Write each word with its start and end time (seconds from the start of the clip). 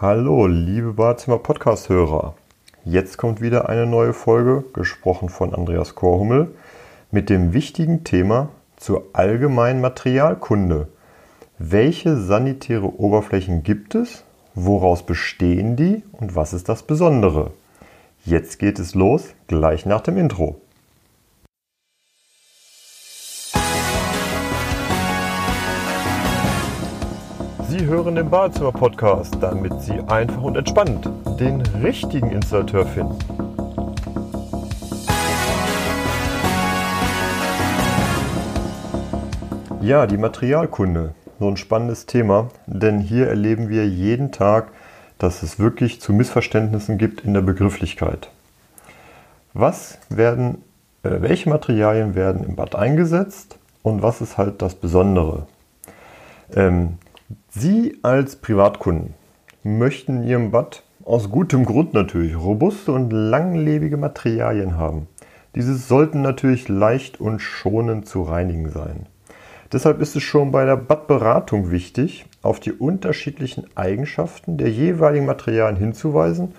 Hallo, 0.00 0.46
liebe 0.46 0.92
Badezimmer 0.92 1.38
Podcast-Hörer. 1.38 2.34
Jetzt 2.84 3.18
kommt 3.18 3.40
wieder 3.40 3.68
eine 3.68 3.84
neue 3.84 4.12
Folge, 4.12 4.62
gesprochen 4.72 5.28
von 5.28 5.52
Andreas 5.52 5.96
Korhummel, 5.96 6.54
mit 7.10 7.28
dem 7.28 7.52
wichtigen 7.52 8.04
Thema 8.04 8.50
zur 8.76 9.06
allgemeinen 9.12 9.80
Materialkunde. 9.80 10.86
Welche 11.58 12.16
sanitäre 12.16 12.86
Oberflächen 13.00 13.64
gibt 13.64 13.96
es? 13.96 14.22
Woraus 14.54 15.02
bestehen 15.02 15.74
die? 15.74 16.04
Und 16.12 16.36
was 16.36 16.52
ist 16.52 16.68
das 16.68 16.84
Besondere? 16.84 17.50
Jetzt 18.24 18.60
geht 18.60 18.78
es 18.78 18.94
los, 18.94 19.34
gleich 19.48 19.84
nach 19.84 20.02
dem 20.02 20.16
Intro. 20.16 20.60
Sie 27.68 27.84
hören 27.84 28.14
den 28.14 28.30
Badezimmer-Podcast, 28.30 29.36
damit 29.42 29.82
Sie 29.82 30.00
einfach 30.08 30.40
und 30.40 30.56
entspannt 30.56 31.06
den 31.38 31.60
richtigen 31.60 32.30
Installateur 32.30 32.86
finden. 32.86 33.18
Ja, 39.82 40.06
die 40.06 40.16
Materialkunde, 40.16 41.14
so 41.38 41.46
ein 41.46 41.58
spannendes 41.58 42.06
Thema, 42.06 42.48
denn 42.64 43.00
hier 43.00 43.28
erleben 43.28 43.68
wir 43.68 43.86
jeden 43.86 44.32
Tag, 44.32 44.68
dass 45.18 45.42
es 45.42 45.58
wirklich 45.58 46.00
zu 46.00 46.14
Missverständnissen 46.14 46.96
gibt 46.96 47.20
in 47.20 47.34
der 47.34 47.42
Begrifflichkeit. 47.42 48.30
Was 49.52 49.98
werden, 50.08 50.62
äh, 51.02 51.20
welche 51.20 51.50
Materialien 51.50 52.14
werden 52.14 52.44
im 52.44 52.56
Bad 52.56 52.74
eingesetzt 52.74 53.58
und 53.82 54.02
was 54.02 54.22
ist 54.22 54.38
halt 54.38 54.62
das 54.62 54.74
Besondere? 54.74 55.46
Ähm, 56.56 56.96
Sie 57.50 57.98
als 58.02 58.36
Privatkunden 58.36 59.14
möchten 59.62 60.22
in 60.22 60.28
Ihrem 60.28 60.50
Bad 60.50 60.82
aus 61.04 61.30
gutem 61.30 61.66
Grund 61.66 61.92
natürlich 61.92 62.36
robuste 62.36 62.92
und 62.92 63.10
langlebige 63.12 63.98
Materialien 63.98 64.78
haben. 64.78 65.08
Diese 65.54 65.74
sollten 65.74 66.22
natürlich 66.22 66.68
leicht 66.68 67.20
und 67.20 67.40
schonend 67.40 68.06
zu 68.06 68.22
reinigen 68.22 68.70
sein. 68.70 69.06
Deshalb 69.72 70.00
ist 70.00 70.16
es 70.16 70.22
schon 70.22 70.52
bei 70.52 70.64
der 70.64 70.76
Badberatung 70.76 71.70
wichtig, 71.70 72.24
auf 72.40 72.60
die 72.60 72.72
unterschiedlichen 72.72 73.64
Eigenschaften 73.74 74.56
der 74.56 74.70
jeweiligen 74.70 75.26
Materialien 75.26 75.76
hinzuweisen 75.76 76.54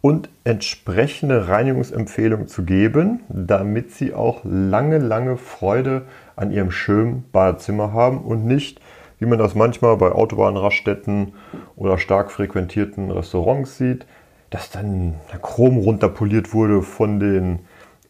und 0.00 0.28
entsprechende 0.44 1.48
Reinigungsempfehlungen 1.48 2.46
zu 2.46 2.64
geben, 2.64 3.20
damit 3.28 3.90
Sie 3.90 4.14
auch 4.14 4.42
lange, 4.44 4.98
lange 4.98 5.38
Freude 5.38 6.02
an 6.36 6.52
Ihrem 6.52 6.70
schönen 6.70 7.24
Badezimmer 7.32 7.92
haben 7.92 8.18
und 8.18 8.44
nicht 8.44 8.80
wie 9.18 9.26
man 9.26 9.38
das 9.38 9.54
manchmal 9.54 9.96
bei 9.96 10.12
Autobahnraststätten 10.12 11.34
oder 11.76 11.98
stark 11.98 12.30
frequentierten 12.30 13.10
Restaurants 13.10 13.78
sieht, 13.78 14.06
dass 14.50 14.70
dann 14.70 15.14
der 15.32 15.40
Chrom 15.40 15.78
runterpoliert 15.78 16.54
wurde 16.54 16.82
von 16.82 17.18
den 17.18 17.60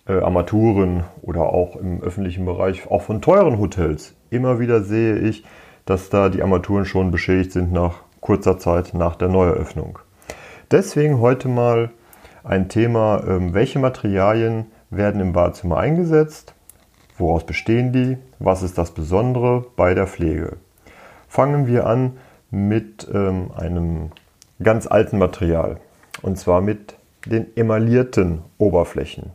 äh, 0.06 0.20
Armaturen 0.20 1.05
oder 1.22 1.42
auch 1.44 1.77
im 1.77 2.02
öffentlichen 2.02 2.44
Bereich, 2.44 2.91
auch 2.91 3.02
von 3.02 3.22
teuren 3.22 3.58
Hotels. 3.58 4.14
Immer 4.30 4.58
wieder 4.58 4.83
sehe 4.83 5.19
ich, 5.19 5.44
dass 5.86 6.11
da 6.11 6.28
die 6.28 6.42
Armaturen 6.42 6.84
schon 6.84 7.11
beschädigt 7.11 7.52
sind 7.52 7.72
nach 7.72 8.00
kurzer 8.20 8.58
Zeit 8.58 8.94
nach 8.94 9.16
der 9.16 9.28
Neueröffnung. 9.28 9.98
Deswegen 10.70 11.20
heute 11.20 11.48
mal 11.48 11.91
ein 12.42 12.68
Thema, 12.68 13.18
äh, 13.18 13.55
welche 13.55 13.78
Materialien 13.78 14.66
werden 14.91 15.20
im 15.20 15.33
Badezimmer 15.33 15.78
eingesetzt, 15.78 16.55
woraus 17.16 17.44
bestehen 17.44 17.92
die, 17.92 18.18
was 18.39 18.62
ist 18.62 18.78
das 18.78 18.92
Besondere 18.92 19.64
bei 19.77 19.94
der 19.94 20.06
Pflege. 20.06 20.56
Fangen 21.34 21.66
wir 21.66 21.88
an 21.88 22.18
mit 22.52 23.08
ähm, 23.12 23.50
einem 23.56 24.12
ganz 24.62 24.86
alten 24.86 25.18
Material 25.18 25.78
und 26.22 26.38
zwar 26.38 26.60
mit 26.60 26.94
den 27.27 27.48
emaillierten 27.56 28.42
Oberflächen. 28.56 29.32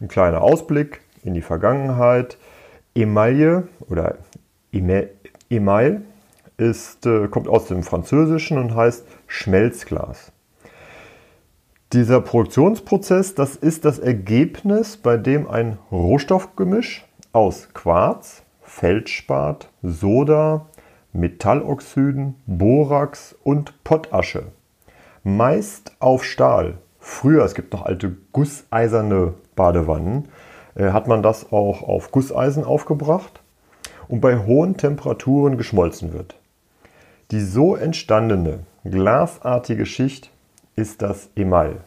Ein 0.00 0.08
kleiner 0.08 0.42
Ausblick 0.42 1.02
in 1.22 1.34
die 1.34 1.40
Vergangenheit. 1.40 2.36
Emaille 2.96 3.68
oder 3.88 4.16
Email 4.72 6.02
ist, 6.56 7.06
äh, 7.06 7.28
kommt 7.28 7.46
aus 7.46 7.66
dem 7.66 7.84
Französischen 7.84 8.58
und 8.58 8.74
heißt 8.74 9.06
Schmelzglas. 9.28 10.32
Dieser 11.92 12.22
Produktionsprozess, 12.22 13.36
das 13.36 13.54
ist 13.54 13.84
das 13.84 14.00
Ergebnis, 14.00 14.96
bei 14.96 15.16
dem 15.16 15.48
ein 15.48 15.78
Rohstoffgemisch 15.92 17.04
aus 17.30 17.68
Quarz, 17.72 18.42
Feldspat, 18.62 19.68
Soda, 19.82 20.66
Metalloxiden, 21.12 22.36
Borax 22.46 23.34
und 23.42 23.82
Pottasche. 23.84 24.44
Meist 25.24 25.92
auf 25.98 26.24
Stahl. 26.24 26.78
Früher, 26.98 27.44
es 27.44 27.54
gibt 27.54 27.72
noch 27.72 27.84
alte 27.84 28.16
gusseiserne 28.32 29.34
Badewannen, 29.56 30.28
äh, 30.74 30.90
hat 30.90 31.08
man 31.08 31.22
das 31.22 31.52
auch 31.52 31.82
auf 31.82 32.12
Gusseisen 32.12 32.64
aufgebracht 32.64 33.40
und 34.08 34.20
bei 34.20 34.38
hohen 34.38 34.76
Temperaturen 34.76 35.56
geschmolzen 35.56 36.12
wird. 36.12 36.36
Die 37.30 37.40
so 37.40 37.76
entstandene 37.76 38.60
glasartige 38.84 39.86
Schicht 39.86 40.30
ist 40.76 41.02
das 41.02 41.28
Email. 41.36 41.78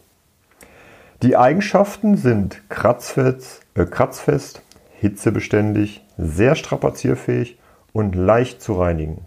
Die 1.21 1.37
Eigenschaften 1.37 2.17
sind 2.17 2.61
kratzfest, 2.69 3.61
äh, 3.75 3.85
kratzfest 3.85 4.61
hitzebeständig, 4.99 6.03
sehr 6.17 6.55
strapazierfähig 6.55 7.57
und 7.93 8.15
leicht 8.15 8.61
zu 8.61 8.73
reinigen. 8.73 9.21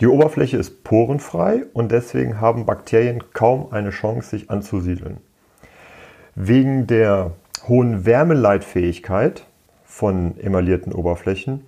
Die 0.00 0.06
Oberfläche 0.06 0.56
ist 0.56 0.84
porenfrei 0.84 1.64
und 1.72 1.92
deswegen 1.92 2.40
haben 2.40 2.66
Bakterien 2.66 3.22
kaum 3.32 3.72
eine 3.72 3.90
Chance, 3.90 4.30
sich 4.30 4.50
anzusiedeln. 4.50 5.18
Wegen 6.34 6.86
der 6.86 7.32
hohen 7.66 8.06
Wärmeleitfähigkeit 8.06 9.44
von 9.84 10.38
emaillierten 10.38 10.92
Oberflächen 10.92 11.66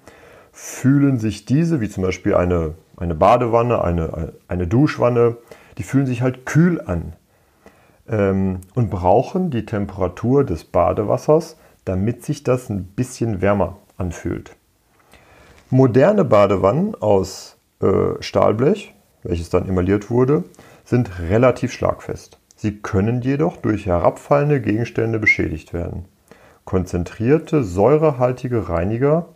fühlen 0.53 1.19
sich 1.19 1.45
diese, 1.45 1.81
wie 1.81 1.89
zum 1.89 2.05
Beispiel 2.05 2.35
eine, 2.35 2.75
eine 2.97 3.15
Badewanne, 3.15 3.83
eine, 3.83 4.33
eine 4.49 4.67
Duschwanne, 4.67 5.37
die 5.79 5.83
fühlen 5.83 6.07
sich 6.07 6.23
halt 6.23 6.47
kühl 6.47 6.81
an 6.81 7.15
ähm, 8.09 8.61
und 8.75 8.91
brauchen 8.91 9.51
die 9.51 9.67
Temperatur 9.67 10.45
des 10.45 10.65
Badewassers, 10.65 11.57
damit 11.85 12.25
sich 12.25 12.45
das 12.45 12.69
ein 12.69 12.85
bisschen 12.85 13.41
wärmer 13.41 13.79
anfühlt. 13.97 14.55
Moderne 15.73 16.25
Badewannen 16.25 16.97
aus 16.97 17.57
äh, 17.81 18.21
Stahlblech, 18.21 18.93
welches 19.23 19.51
dann 19.51 19.69
emailliert 19.69 20.11
wurde, 20.11 20.43
sind 20.85 21.21
relativ 21.21 21.73
schlagfest. 21.73 22.41
Sie 22.57 22.79
können 22.79 23.23
jedoch 23.23 23.57
durch 23.57 23.87
herabfallende 23.87 24.61
Gegenstände 24.61 25.21
beschädigt 25.21 25.73
werden. 25.73 26.07
Konzentrierte, 26.65 27.63
säurehaltige 27.63 28.69
Reiniger, 28.69 29.29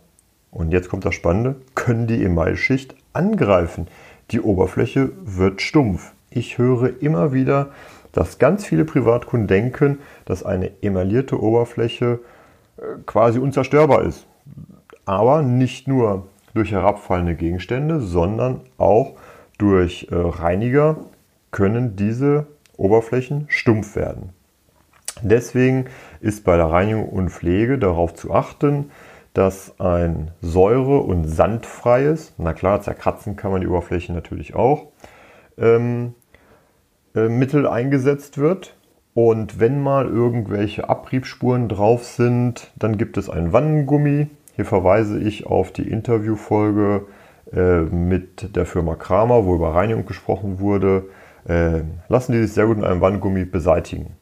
und 0.51 0.73
jetzt 0.73 0.89
kommt 0.89 1.05
das 1.05 1.15
Spannende, 1.15 1.55
können 1.73 2.05
die 2.05 2.21
Emailschicht 2.21 2.95
angreifen. 3.13 3.87
Die 4.31 4.41
Oberfläche 4.41 5.13
wird 5.23 5.61
stumpf. 5.61 6.11
Ich 6.29 6.57
höre 6.57 7.01
immer 7.01 7.31
wieder, 7.31 7.69
dass 8.11 8.39
ganz 8.39 8.65
viele 8.65 8.83
Privatkunden 8.83 9.47
denken, 9.47 9.99
dass 10.25 10.43
eine 10.43 10.71
emaillierte 10.81 11.41
Oberfläche 11.41 12.19
äh, 12.75 12.81
quasi 13.05 13.39
unzerstörbar 13.39 14.03
ist 14.03 14.27
aber 15.05 15.41
nicht 15.41 15.87
nur 15.87 16.27
durch 16.53 16.71
herabfallende 16.71 17.35
Gegenstände, 17.35 17.99
sondern 17.99 18.61
auch 18.77 19.13
durch 19.57 20.07
äh, 20.11 20.15
Reiniger 20.15 20.97
können 21.51 21.95
diese 21.95 22.47
Oberflächen 22.77 23.45
stumpf 23.47 23.95
werden. 23.95 24.29
Deswegen 25.21 25.85
ist 26.19 26.43
bei 26.43 26.57
der 26.57 26.65
Reinigung 26.65 27.07
und 27.09 27.29
Pflege 27.29 27.77
darauf 27.77 28.13
zu 28.13 28.33
achten, 28.33 28.91
dass 29.33 29.79
ein 29.79 30.31
säure- 30.41 31.01
und 31.01 31.25
sandfreies, 31.25 32.33
na 32.37 32.53
klar, 32.53 32.81
zerkratzen 32.81 33.35
kann 33.35 33.51
man 33.51 33.61
die 33.61 33.67
Oberfläche 33.67 34.13
natürlich 34.13 34.55
auch, 34.55 34.87
ähm, 35.57 36.15
äh, 37.15 37.27
Mittel 37.29 37.67
eingesetzt 37.67 38.37
wird. 38.37 38.75
Und 39.13 39.59
wenn 39.59 39.81
mal 39.81 40.07
irgendwelche 40.07 40.89
Abriebspuren 40.89 41.69
drauf 41.69 42.03
sind, 42.03 42.71
dann 42.75 42.97
gibt 42.97 43.17
es 43.17 43.29
ein 43.29 43.53
Wannengummi, 43.53 44.27
hier 44.55 44.65
verweise 44.65 45.19
ich 45.19 45.45
auf 45.45 45.71
die 45.71 45.89
Interviewfolge 45.89 47.05
äh, 47.51 47.81
mit 47.81 48.55
der 48.55 48.65
Firma 48.65 48.95
Kramer, 48.95 49.45
wo 49.45 49.55
über 49.55 49.75
Reinigung 49.75 50.05
gesprochen 50.05 50.59
wurde. 50.59 51.09
Äh, 51.47 51.81
lassen 52.07 52.31
die 52.31 52.41
sich 52.41 52.53
sehr 52.53 52.65
gut 52.65 52.77
in 52.77 52.83
einem 52.83 53.01
Wanngummi 53.01 53.45
beseitigen. 53.45 54.15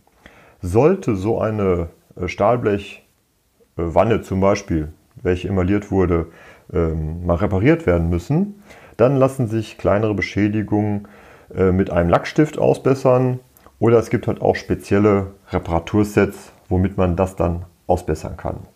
Sollte 0.61 1.15
so 1.15 1.39
eine 1.39 1.89
äh, 2.19 2.27
Stahlblechwanne 2.27 4.21
zum 4.23 4.41
Beispiel, 4.41 4.91
welche 5.21 5.47
emailliert 5.47 5.91
wurde, 5.91 6.27
ähm, 6.73 7.25
mal 7.25 7.35
repariert 7.35 7.85
werden 7.85 8.09
müssen, 8.09 8.63
dann 8.97 9.15
lassen 9.17 9.47
sich 9.47 9.77
kleinere 9.77 10.13
Beschädigungen 10.13 11.07
äh, 11.55 11.71
mit 11.71 11.91
einem 11.91 12.09
Lackstift 12.09 12.57
ausbessern 12.57 13.39
oder 13.79 13.99
es 13.99 14.09
gibt 14.09 14.27
halt 14.27 14.41
auch 14.41 14.55
spezielle 14.55 15.27
Reparatursets, 15.49 16.53
womit 16.69 16.97
man 16.97 17.15
das 17.15 17.35
dann 17.35 17.65
ausbessern 17.87 18.37
kann. 18.37 18.67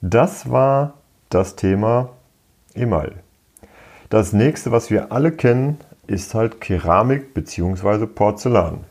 Das 0.00 0.48
war 0.48 0.94
das 1.28 1.56
Thema 1.56 2.10
Email. 2.76 3.14
Das 4.10 4.32
nächste, 4.32 4.70
was 4.70 4.92
wir 4.92 5.10
alle 5.10 5.32
kennen, 5.32 5.78
ist 6.06 6.34
halt 6.34 6.60
Keramik 6.60 7.34
bzw. 7.34 8.06
Porzellan. 8.06 8.84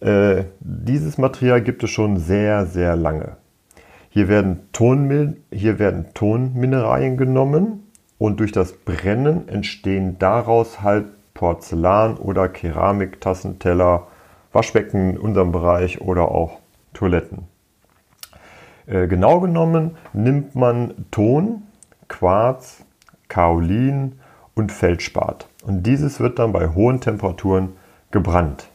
Äh, 0.00 0.46
dieses 0.58 1.16
Material 1.16 1.62
gibt 1.62 1.84
es 1.84 1.90
schon 1.90 2.16
sehr, 2.16 2.66
sehr 2.66 2.96
lange. 2.96 3.36
Hier 4.10 4.26
werden, 4.26 4.68
Tonmil 4.72 5.36
hier 5.52 5.78
werden 5.78 6.06
Tonmineralien 6.12 7.16
genommen 7.16 7.86
und 8.18 8.40
durch 8.40 8.50
das 8.50 8.72
Brennen 8.72 9.46
entstehen 9.46 10.18
daraus 10.18 10.82
halt 10.82 11.06
Porzellan 11.34 12.16
oder 12.16 12.48
Keramik, 12.48 13.20
Tassen, 13.20 13.60
Teller, 13.60 14.08
Waschbecken 14.52 15.10
in 15.10 15.18
unserem 15.18 15.52
Bereich 15.52 16.00
oder 16.00 16.32
auch 16.32 16.58
Toiletten. 16.94 17.53
Äh, 18.86 19.06
genau 19.06 19.40
genommen 19.40 19.96
nimmt 20.12 20.54
man 20.54 20.94
Ton, 21.10 21.62
Quarz, 22.08 22.84
Kaolin 23.28 24.20
und 24.54 24.72
Feldspat. 24.72 25.48
Und 25.64 25.84
dieses 25.84 26.20
wird 26.20 26.38
dann 26.38 26.52
bei 26.52 26.68
hohen 26.68 27.00
Temperaturen 27.00 27.70
gebrannt. 28.10 28.68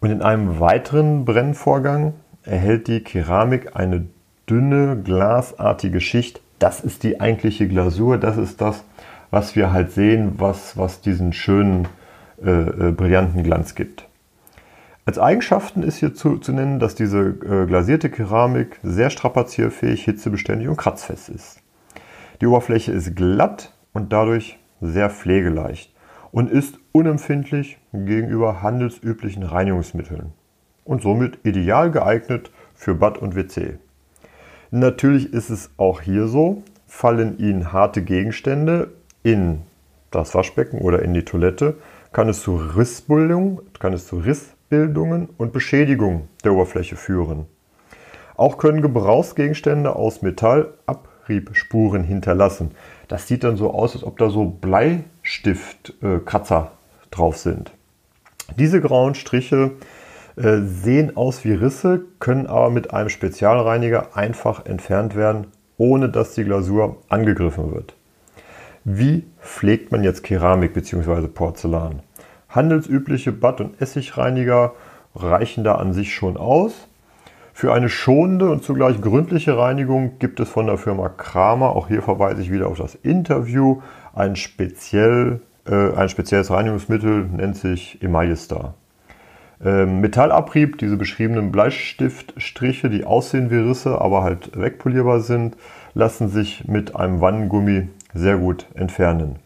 Und 0.00 0.10
in 0.10 0.22
einem 0.22 0.60
weiteren 0.60 1.24
Brennvorgang 1.24 2.14
erhält 2.42 2.88
die 2.88 3.02
Keramik 3.02 3.76
eine 3.76 4.06
dünne, 4.48 5.00
glasartige 5.02 6.00
Schicht. 6.00 6.40
Das 6.58 6.80
ist 6.80 7.02
die 7.02 7.20
eigentliche 7.20 7.68
Glasur, 7.68 8.18
das 8.18 8.36
ist 8.36 8.60
das, 8.60 8.84
was 9.30 9.56
wir 9.56 9.72
halt 9.72 9.92
sehen, 9.92 10.34
was, 10.36 10.76
was 10.76 11.00
diesen 11.00 11.32
schönen, 11.32 11.88
äh, 12.42 12.50
äh, 12.50 12.92
brillanten 12.92 13.42
Glanz 13.42 13.74
gibt. 13.74 14.06
Als 15.06 15.18
Eigenschaften 15.18 15.82
ist 15.82 15.96
hier 15.96 16.14
zu, 16.14 16.38
zu 16.38 16.52
nennen, 16.52 16.78
dass 16.78 16.94
diese 16.94 17.20
äh, 17.20 17.66
glasierte 17.66 18.10
Keramik 18.10 18.78
sehr 18.82 19.10
strapazierfähig, 19.10 20.04
hitzebeständig 20.04 20.68
und 20.68 20.76
kratzfest 20.76 21.30
ist. 21.30 21.62
Die 22.40 22.46
Oberfläche 22.46 22.92
ist 22.92 23.16
glatt 23.16 23.72
und 23.92 24.12
dadurch 24.12 24.58
sehr 24.80 25.10
pflegeleicht 25.10 25.92
und 26.32 26.50
ist 26.50 26.78
unempfindlich 26.92 27.78
gegenüber 27.92 28.62
handelsüblichen 28.62 29.42
Reinigungsmitteln 29.42 30.32
und 30.84 31.02
somit 31.02 31.38
ideal 31.44 31.90
geeignet 31.90 32.50
für 32.74 32.94
Bad 32.94 33.18
und 33.18 33.34
WC. 33.34 33.78
Natürlich 34.70 35.32
ist 35.32 35.50
es 35.50 35.70
auch 35.76 36.00
hier 36.00 36.28
so, 36.28 36.62
fallen 36.86 37.38
Ihnen 37.38 37.72
harte 37.72 38.02
Gegenstände 38.02 38.92
in 39.22 39.62
das 40.10 40.34
Waschbecken 40.34 40.80
oder 40.80 41.02
in 41.02 41.14
die 41.14 41.24
Toilette, 41.24 41.76
kann 42.12 42.28
es 42.28 42.42
zu 42.42 42.56
Rissbildung, 42.56 43.62
kann 43.78 43.92
es 43.92 44.06
zu 44.06 44.16
Rissbildungen 44.70 45.28
und 45.36 45.52
Beschädigung 45.52 46.28
der 46.44 46.52
Oberfläche 46.52 46.94
führen. 46.94 47.46
Auch 48.36 48.56
können 48.56 48.82
Gebrauchsgegenstände 48.82 49.96
aus 49.96 50.22
Metall 50.22 50.74
Abriebspuren 50.86 52.04
hinterlassen. 52.04 52.70
Das 53.08 53.26
sieht 53.26 53.42
dann 53.42 53.56
so 53.56 53.74
aus, 53.74 53.94
als 53.94 54.04
ob 54.04 54.16
da 54.18 54.30
so 54.30 54.44
Bleistiftkratzer 54.44 56.70
äh, 56.72 56.76
drauf 57.10 57.36
sind. 57.36 57.72
Diese 58.56 58.80
grauen 58.80 59.16
Striche 59.16 59.72
äh, 60.36 60.58
sehen 60.60 61.16
aus 61.16 61.44
wie 61.44 61.52
Risse, 61.52 62.04
können 62.20 62.46
aber 62.46 62.70
mit 62.70 62.94
einem 62.94 63.08
Spezialreiniger 63.08 64.16
einfach 64.16 64.66
entfernt 64.66 65.16
werden, 65.16 65.48
ohne 65.78 66.10
dass 66.10 66.34
die 66.34 66.44
Glasur 66.44 66.98
angegriffen 67.08 67.74
wird. 67.74 67.96
Wie 68.84 69.24
pflegt 69.40 69.90
man 69.90 70.04
jetzt 70.04 70.22
Keramik 70.22 70.74
bzw. 70.74 71.26
Porzellan? 71.26 72.02
Handelsübliche 72.50 73.32
Bad- 73.32 73.60
und 73.60 73.80
Essigreiniger 73.80 74.72
reichen 75.14 75.64
da 75.64 75.76
an 75.76 75.92
sich 75.92 76.14
schon 76.14 76.36
aus. 76.36 76.88
Für 77.52 77.72
eine 77.72 77.88
schonende 77.88 78.50
und 78.50 78.62
zugleich 78.64 79.00
gründliche 79.00 79.56
Reinigung 79.56 80.18
gibt 80.18 80.40
es 80.40 80.48
von 80.48 80.66
der 80.66 80.78
Firma 80.78 81.08
Kramer, 81.08 81.70
auch 81.70 81.88
hier 81.88 82.02
verweise 82.02 82.42
ich 82.42 82.50
wieder 82.50 82.68
auf 82.68 82.78
das 82.78 82.94
Interview, 82.94 83.82
ein, 84.14 84.36
speziell, 84.36 85.40
äh, 85.66 85.92
ein 85.94 86.08
spezielles 86.08 86.50
Reinigungsmittel, 86.50 87.26
nennt 87.26 87.56
sich 87.56 88.02
Emaillestar. 88.02 88.74
Ähm, 89.62 90.00
Metallabrieb, 90.00 90.78
diese 90.78 90.96
beschriebenen 90.96 91.52
Bleistiftstriche, 91.52 92.88
die 92.88 93.04
aussehen 93.04 93.50
wie 93.50 93.56
Risse, 93.56 94.00
aber 94.00 94.22
halt 94.22 94.58
wegpolierbar 94.58 95.20
sind, 95.20 95.56
lassen 95.92 96.28
sich 96.28 96.66
mit 96.66 96.96
einem 96.96 97.20
Wannengummi 97.20 97.88
sehr 98.14 98.38
gut 98.38 98.66
entfernen. 98.74 99.36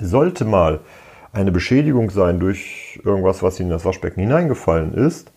Sollte 0.00 0.44
mal 0.44 0.80
eine 1.34 1.52
Beschädigung 1.52 2.10
sein 2.10 2.40
durch 2.40 3.00
irgendwas, 3.04 3.42
was 3.42 3.60
in 3.60 3.68
das 3.68 3.84
Waschbecken 3.84 4.20
hineingefallen 4.20 4.94
ist, 4.94 5.32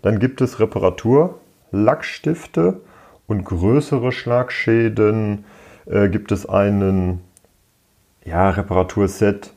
dann 0.00 0.18
gibt 0.18 0.40
es 0.40 0.58
Reparatur, 0.58 1.38
Lackstifte 1.70 2.80
und 3.26 3.44
größere 3.44 4.12
Schlagschäden 4.12 5.44
äh, 5.86 6.08
gibt 6.08 6.32
es 6.32 6.46
einen 6.46 7.20
ja, 8.24 8.50
Reparaturset. 8.50 9.52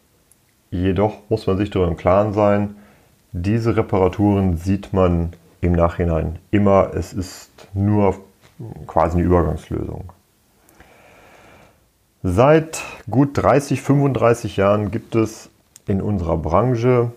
Jedoch 0.69 1.19
muss 1.29 1.47
man 1.47 1.57
sich 1.57 1.69
darüber 1.69 1.89
im 1.89 1.97
Klaren 1.97 2.33
sein, 2.33 2.75
diese 3.31 3.75
Reparaturen 3.75 4.57
sieht 4.57 4.93
man 4.93 5.33
im 5.61 5.73
Nachhinein 5.73 6.39
immer. 6.51 6.91
Es 6.93 7.11
ist 7.11 7.67
nur 7.73 8.15
quasi 8.87 9.17
eine 9.17 9.25
Übergangslösung. 9.25 10.11
Seit 12.23 12.81
gut 13.09 13.37
30, 13.37 13.81
35 13.81 14.57
Jahren 14.57 14.89
gibt 14.89 15.15
es 15.15 15.49
in 15.87 16.01
unserer 16.01 16.37
Branche 16.37 17.11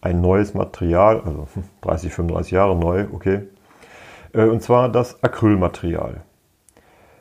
ein 0.00 0.20
neues 0.20 0.54
Material, 0.54 1.20
also 1.24 1.46
30, 1.82 2.12
35 2.12 2.52
Jahre 2.52 2.76
neu, 2.76 3.06
okay. 3.12 3.42
Äh, 4.32 4.44
und 4.44 4.62
zwar 4.62 4.88
das 4.90 5.22
Acrylmaterial. 5.22 6.22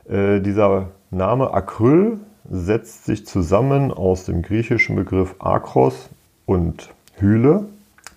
Äh, 0.10 0.42
dieser 0.42 0.90
Name 1.10 1.54
Acryl 1.54 2.20
setzt 2.50 3.06
sich 3.06 3.26
zusammen 3.26 3.92
aus 3.92 4.26
dem 4.26 4.42
griechischen 4.42 4.96
Begriff 4.96 5.36
Akros 5.40 6.10
und 6.46 6.94
Hyle. 7.18 7.66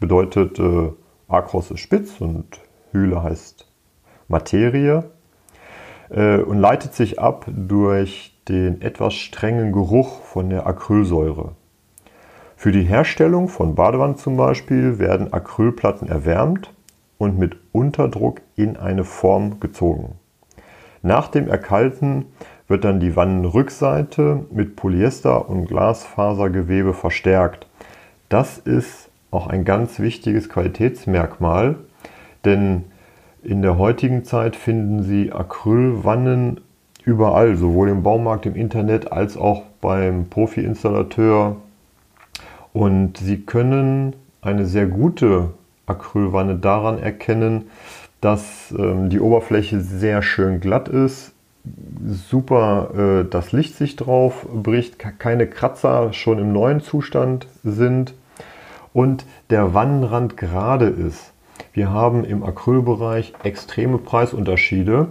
Bedeutet, 0.00 0.58
äh, 0.58 0.90
Akros 1.28 1.70
ist 1.70 1.80
spitz 1.80 2.20
und 2.20 2.60
Hyle 2.92 3.22
heißt 3.22 3.66
Materie 4.28 5.04
und 6.10 6.58
leitet 6.58 6.94
sich 6.94 7.18
ab 7.18 7.46
durch 7.48 8.34
den 8.48 8.82
etwas 8.82 9.14
strengen 9.14 9.72
Geruch 9.72 10.20
von 10.20 10.50
der 10.50 10.66
Acrylsäure. 10.66 11.56
Für 12.64 12.72
die 12.72 12.84
Herstellung 12.84 13.48
von 13.48 13.74
Badewannen 13.74 14.16
zum 14.16 14.38
Beispiel 14.38 14.98
werden 14.98 15.34
Acrylplatten 15.34 16.08
erwärmt 16.08 16.72
und 17.18 17.38
mit 17.38 17.58
Unterdruck 17.72 18.40
in 18.56 18.78
eine 18.78 19.04
Form 19.04 19.60
gezogen. 19.60 20.14
Nach 21.02 21.28
dem 21.28 21.46
Erkalten 21.46 22.24
wird 22.66 22.84
dann 22.84 23.00
die 23.00 23.16
Wannenrückseite 23.16 24.46
mit 24.50 24.76
Polyester 24.76 25.46
und 25.50 25.66
Glasfasergewebe 25.66 26.94
verstärkt. 26.94 27.66
Das 28.30 28.56
ist 28.56 29.10
auch 29.30 29.46
ein 29.46 29.66
ganz 29.66 29.98
wichtiges 30.00 30.48
Qualitätsmerkmal, 30.48 31.76
denn 32.46 32.84
in 33.42 33.60
der 33.60 33.76
heutigen 33.76 34.24
Zeit 34.24 34.56
finden 34.56 35.02
Sie 35.02 35.32
Acrylwannen 35.32 36.62
überall, 37.04 37.56
sowohl 37.56 37.90
im 37.90 38.02
Baumarkt, 38.02 38.46
im 38.46 38.54
Internet 38.54 39.12
als 39.12 39.36
auch 39.36 39.64
beim 39.82 40.30
Profi-Installateur 40.30 41.56
und 42.74 43.16
Sie 43.16 43.40
können 43.40 44.14
eine 44.42 44.66
sehr 44.66 44.86
gute 44.86 45.54
Acrylwanne 45.86 46.56
daran 46.56 46.98
erkennen, 46.98 47.70
dass 48.20 48.74
ähm, 48.76 49.08
die 49.08 49.20
Oberfläche 49.20 49.80
sehr 49.80 50.20
schön 50.20 50.60
glatt 50.60 50.88
ist, 50.88 51.32
super 52.04 52.90
äh, 52.96 53.28
das 53.30 53.52
Licht 53.52 53.76
sich 53.76 53.96
drauf 53.96 54.46
bricht, 54.52 54.98
keine 55.18 55.46
Kratzer 55.46 56.12
schon 56.12 56.38
im 56.38 56.52
neuen 56.52 56.80
Zustand 56.80 57.46
sind 57.62 58.12
und 58.92 59.24
der 59.50 59.72
Wannenrand 59.72 60.36
gerade 60.36 60.86
ist. 60.86 61.32
Wir 61.72 61.90
haben 61.90 62.24
im 62.24 62.42
Acrylbereich 62.42 63.34
extreme 63.44 63.98
Preisunterschiede 63.98 65.08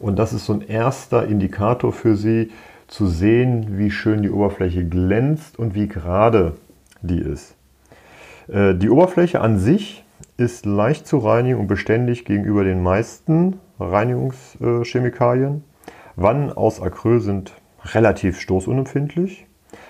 und 0.00 0.18
das 0.18 0.32
ist 0.32 0.46
so 0.46 0.54
ein 0.54 0.62
erster 0.62 1.26
Indikator 1.26 1.92
für 1.92 2.16
Sie 2.16 2.50
zu 2.88 3.06
sehen, 3.06 3.78
wie 3.78 3.90
schön 3.90 4.22
die 4.22 4.30
Oberfläche 4.30 4.84
glänzt 4.84 5.58
und 5.58 5.74
wie 5.74 5.88
gerade 5.88 6.54
die 7.02 7.20
ist. 7.20 7.56
Äh, 8.48 8.74
die 8.74 8.90
Oberfläche 8.90 9.40
an 9.40 9.58
sich 9.58 10.04
ist 10.36 10.66
leicht 10.66 11.06
zu 11.06 11.18
reinigen 11.18 11.58
und 11.58 11.66
beständig 11.66 12.24
gegenüber 12.24 12.64
den 12.64 12.82
meisten 12.82 13.58
Reinigungschemikalien. 13.78 15.64
Wannen 16.16 16.52
aus 16.52 16.80
Acryl 16.80 17.20
sind 17.20 17.52
relativ 17.84 18.40
stoßunempfindlich. 18.40 19.46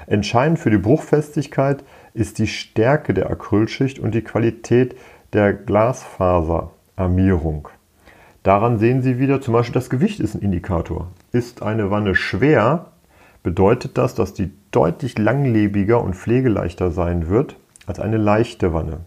Entscheidend 0.07 0.59
für 0.59 0.71
die 0.71 0.78
Bruchfestigkeit 0.78 1.85
ist 2.14 2.38
die 2.38 2.47
Stärke 2.47 3.14
der 3.14 3.31
Acrylschicht 3.31 3.99
und 3.99 4.14
die 4.14 4.23
Qualität 4.23 4.97
der 5.33 5.52
Glasfaserarmierung. 5.52 7.69
Daran 8.42 8.78
sehen 8.78 9.02
Sie 9.02 9.19
wieder, 9.19 9.40
zum 9.40 9.54
Beispiel 9.54 9.75
das 9.75 9.90
Gewicht 9.90 10.21
ist 10.21 10.35
ein 10.35 10.42
Indikator. 10.42 11.09
Ist 11.31 11.62
eine 11.62 11.90
Wanne 11.90 12.14
schwer, 12.14 12.92
bedeutet 13.43 13.99
das, 13.99 14.15
dass 14.15 14.35
die 14.35 14.51
deutlich 14.71 15.19
langlebiger 15.19 16.03
und 16.03 16.15
pflegeleichter 16.15 16.91
sein 16.91 17.29
wird 17.29 17.57
als 17.87 17.99
eine 18.01 18.17
leichte 18.17 18.73
Wanne. 18.73 19.01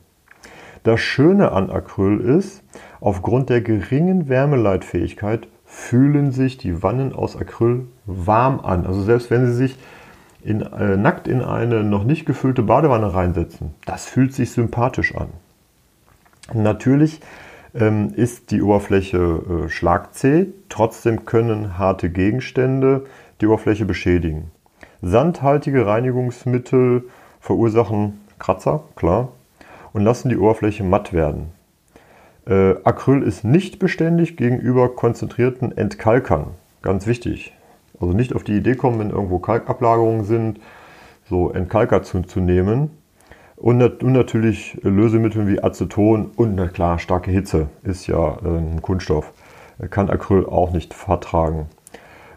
Das 0.84 1.00
Schöne 1.00 1.52
an 1.52 1.70
Acryl 1.70 2.20
ist, 2.20 2.62
aufgrund 3.00 3.50
der 3.50 3.62
geringen 3.62 4.30
Wärmeleitfähigkeit 4.30 5.48
fühlen 5.66 6.32
sich 6.32 6.58
die 6.58 6.84
Wannen 6.84 7.14
aus 7.14 7.36
Acryl 7.36 7.88
warm 8.06 8.60
an. 8.60 8.86
Also 8.86 9.02
selbst 9.02 9.32
wenn 9.32 9.48
sie 9.48 9.54
sich 9.54 9.78
in, 10.44 10.62
äh, 10.62 10.96
nackt 10.96 11.28
in 11.28 11.42
eine 11.42 11.84
noch 11.84 12.04
nicht 12.04 12.26
gefüllte 12.26 12.62
Badewanne 12.62 13.14
reinsetzen. 13.14 13.74
Das 13.86 14.06
fühlt 14.06 14.34
sich 14.34 14.52
sympathisch 14.52 15.16
an. 15.16 15.30
Natürlich 16.54 17.20
ähm, 17.74 18.14
ist 18.16 18.52
die 18.52 18.62
Oberfläche 18.62 19.18
äh, 19.18 19.70
schlagzäh, 19.70 20.48
trotzdem 20.70 21.26
können 21.26 21.80
harte 21.80 22.12
Gegenstände 22.12 23.06
die 23.42 23.48
Oberfläche 23.48 23.86
beschädigen. 23.86 24.52
Sandhaltige 25.02 25.86
Reinigungsmittel 25.86 27.06
verursachen 27.40 28.22
Kratzer, 28.40 28.84
klar, 28.96 29.30
und 29.94 30.04
lassen 30.04 30.30
die 30.30 30.38
Oberfläche 30.38 30.84
matt 30.84 31.14
werden. 31.14 31.52
Äh, 32.48 32.76
Acryl 32.84 33.24
ist 33.24 33.44
nicht 33.44 33.80
beständig 33.80 34.38
gegenüber 34.38 34.90
konzentrierten 34.96 35.76
Entkalkern. 35.76 36.48
Ganz 36.82 37.08
wichtig. 37.08 37.54
Also 38.00 38.14
nicht 38.14 38.36
auf 38.36 38.44
die 38.44 38.58
Idee 38.58 38.76
kommen, 38.76 39.00
wenn 39.00 39.10
irgendwo 39.10 39.40
Kalkablagerungen 39.40 40.26
sind, 40.26 40.60
so 41.30 41.52
Entkalker 41.52 42.04
zu, 42.04 42.22
zu 42.22 42.40
nehmen. 42.40 42.92
Und, 43.56 43.82
und, 44.04 44.12
natürlich 44.12 44.78
Lösemittel 44.84 45.48
wie 45.48 45.64
Aceton 45.64 46.32
und 46.36 46.56
na 46.56 46.68
klar, 46.68 47.00
starke 47.00 47.32
Hitze 47.32 47.70
ist 47.84 48.06
ja 48.06 48.38
äh, 48.44 48.58
ein 48.58 48.82
Kunststoff. 48.82 49.32
Kann 49.90 50.10
Acryl 50.10 50.46
auch 50.46 50.72
nicht 50.72 50.94
vertragen. 50.94 51.68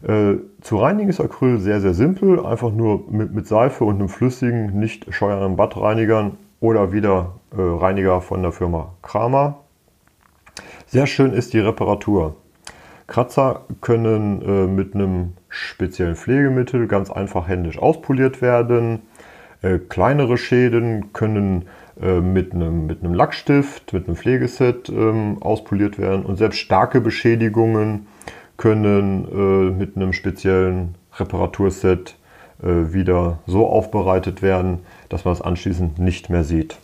Äh, 0.06 0.36
zu 0.60 0.76
reinigen 0.76 1.08
ist 1.08 1.20
Acryl 1.20 1.58
sehr, 1.58 1.80
sehr 1.80 1.94
simpel. 1.94 2.44
Einfach 2.44 2.72
nur 2.72 3.04
mit, 3.10 3.32
mit 3.34 3.46
Seife 3.46 3.84
und 3.84 3.96
einem 3.96 4.08
flüssigen, 4.08 4.78
nicht 4.78 5.12
scheuernden 5.12 5.56
Badreinigern 5.56 6.36
oder 6.60 6.92
wieder 6.92 7.34
äh, 7.56 7.60
Reiniger 7.60 8.20
von 8.20 8.42
der 8.42 8.52
Firma 8.52 8.94
Kramer. 9.02 9.60
Sehr 10.86 11.06
schön 11.06 11.32
ist 11.32 11.52
die 11.52 11.60
Reparatur. 11.60 12.36
Kratzer 13.06 13.64
können 13.80 14.42
äh, 14.42 14.66
mit 14.66 14.94
einem 14.94 15.32
speziellen 15.48 16.14
Pflegemittel 16.14 16.86
ganz 16.86 17.10
einfach 17.10 17.48
händisch 17.48 17.78
auspoliert 17.78 18.42
werden. 18.42 19.00
Äh, 19.62 19.78
kleinere 19.78 20.36
Schäden 20.36 21.12
können 21.12 21.64
äh, 22.00 22.20
mit, 22.20 22.52
einem, 22.52 22.86
mit 22.86 23.02
einem 23.02 23.14
Lackstift, 23.14 23.92
mit 23.92 24.06
einem 24.06 24.16
Pflegeset 24.16 24.88
ähm, 24.88 25.38
auspoliert 25.40 25.98
werden. 25.98 26.24
Und 26.24 26.36
selbst 26.36 26.58
starke 26.58 27.00
Beschädigungen 27.00 28.06
können 28.58 29.26
äh, 29.30 29.70
mit 29.72 29.96
einem 29.96 30.12
speziellen 30.12 30.96
Reparaturset 31.16 32.16
äh, 32.62 32.92
wieder 32.92 33.38
so 33.46 33.66
aufbereitet 33.66 34.42
werden, 34.42 34.80
dass 35.08 35.24
man 35.24 35.32
es 35.32 35.40
anschließend 35.40 35.98
nicht 35.98 36.28
mehr 36.28 36.44
sieht. 36.44 36.76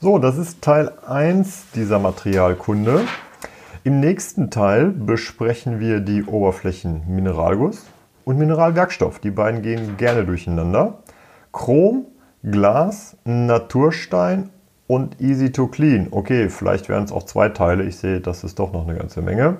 So, 0.00 0.18
das 0.18 0.36
ist 0.36 0.60
Teil 0.62 0.90
1 1.06 1.66
dieser 1.74 1.98
Materialkunde. 1.98 3.02
Im 3.84 4.00
nächsten 4.00 4.50
Teil 4.50 4.86
besprechen 4.86 5.80
wir 5.80 6.00
die 6.00 6.24
Oberflächen 6.24 7.02
Mineralguss 7.06 7.86
und 8.24 8.38
Mineralwerkstoff. 8.38 9.18
Die 9.18 9.30
beiden 9.30 9.62
gehen 9.62 9.96
gerne 9.98 10.24
durcheinander. 10.24 10.98
Chrom, 11.52 12.06
Glas, 12.42 13.16
Naturstein 13.24 14.48
und 14.86 15.20
Easy 15.20 15.52
to 15.52 15.66
Clean. 15.66 16.08
Okay, 16.10 16.48
vielleicht 16.48 16.88
wären 16.88 17.04
es 17.04 17.12
auch 17.12 17.24
zwei 17.24 17.50
Teile. 17.50 17.84
Ich 17.84 17.96
sehe, 17.96 18.20
das 18.20 18.44
ist 18.44 18.58
doch 18.58 18.72
noch 18.72 18.88
eine 18.88 18.98
ganze 18.98 19.20
Menge. 19.20 19.58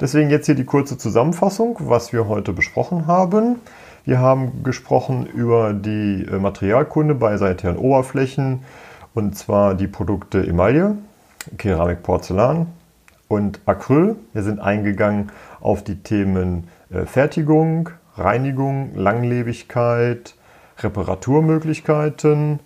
Deswegen 0.00 0.30
jetzt 0.30 0.46
hier 0.46 0.54
die 0.54 0.64
kurze 0.64 0.98
Zusammenfassung, 0.98 1.76
was 1.80 2.12
wir 2.12 2.28
heute 2.28 2.52
besprochen 2.52 3.06
haben. 3.06 3.56
Wir 4.04 4.20
haben 4.20 4.62
gesprochen 4.62 5.26
über 5.26 5.72
die 5.72 6.26
äh, 6.30 6.38
Materialkunde 6.38 7.14
bei 7.14 7.36
sanitären 7.38 7.76
Oberflächen 7.76 8.62
und 9.14 9.36
zwar 9.36 9.74
die 9.74 9.88
Produkte 9.88 10.46
Emaille, 10.46 10.96
Keramik, 11.56 12.02
Porzellan, 12.02 12.66
und 13.28 13.60
Acryl. 13.66 14.16
Wir 14.32 14.42
sind 14.42 14.60
eingegangen 14.60 15.32
auf 15.60 15.82
die 15.82 15.96
Themen 15.96 16.68
äh, 16.90 17.06
Fertigung, 17.06 17.90
Reinigung, 18.16 18.94
Langlebigkeit, 18.94 20.34
Reparaturmöglichkeiten 20.78 22.60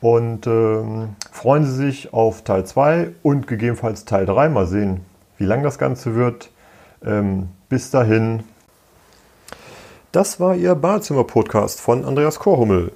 und 0.00 0.46
ähm, 0.46 1.16
freuen 1.32 1.64
Sie 1.64 1.74
sich 1.74 2.12
auf 2.12 2.42
Teil 2.44 2.64
2 2.64 3.10
und 3.22 3.46
gegebenenfalls 3.46 4.04
Teil 4.04 4.26
3. 4.26 4.48
Mal 4.50 4.66
sehen, 4.66 5.00
wie 5.38 5.44
lang 5.44 5.62
das 5.62 5.78
Ganze 5.78 6.14
wird. 6.14 6.50
Ähm, 7.04 7.48
bis 7.68 7.90
dahin. 7.90 8.44
Das 10.12 10.40
war 10.40 10.54
Ihr 10.54 10.74
Badezimmer-Podcast 10.74 11.80
von 11.80 12.04
Andreas 12.04 12.38
Korhummel. 12.38 12.92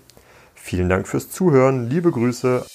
Vielen 0.54 0.88
Dank 0.88 1.06
fürs 1.06 1.30
Zuhören, 1.30 1.88
liebe 1.88 2.10
Grüße. 2.10 2.66